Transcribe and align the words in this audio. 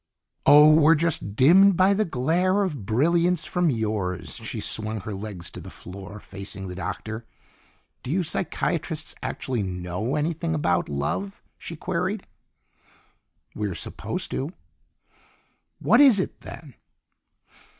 "Oh, 0.47 0.73
we're 0.73 0.95
just 0.95 1.35
dimmed 1.35 1.77
by 1.77 1.93
the 1.93 2.05
glare 2.05 2.63
of 2.63 2.87
brilliance 2.87 3.45
from 3.45 3.69
yours." 3.69 4.37
She 4.37 4.59
swung 4.59 5.01
her 5.01 5.13
legs 5.13 5.51
to 5.51 5.59
the 5.61 5.69
floor, 5.69 6.19
facing 6.19 6.67
the 6.67 6.73
Doctor. 6.73 7.23
"Do 8.01 8.09
you 8.09 8.23
psychiatrists 8.23 9.13
actually 9.21 9.61
know 9.61 10.15
anything 10.15 10.55
about 10.55 10.89
love?" 10.89 11.43
she 11.55 11.75
queried. 11.75 12.25
"We're 13.53 13.75
supposed 13.75 14.31
to." 14.31 14.53
"What 15.77 16.01
is 16.01 16.19
it, 16.19 16.41
then?" 16.41 16.73